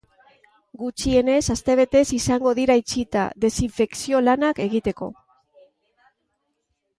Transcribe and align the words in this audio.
Gutxienez 0.83 1.41
astebetez 1.55 2.01
izango 2.17 2.53
dira 2.61 2.77
itxita, 2.81 3.27
desinfekzio-lanak 3.45 4.63
egiteko. 4.67 5.11